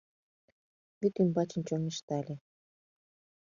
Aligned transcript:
Вӱд 0.99 1.15
ӱмбачын 1.21 1.61
чоҥештале 1.67 2.35